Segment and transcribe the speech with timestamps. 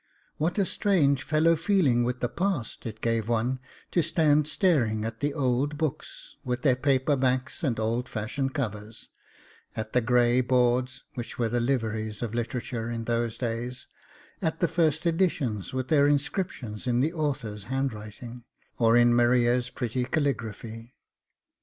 [0.37, 3.59] What a strange fellow feeling with the past it gave one
[3.91, 9.11] to stand staring at the old books, with their paper backs and old fashioned covers,
[9.75, 13.85] at the gray boards, which were the liveries of literature in those early days;
[14.41, 18.43] at the first editions, with their inscriptions in the author's handwriting,
[18.79, 20.95] or in Maria's pretty caligraphy.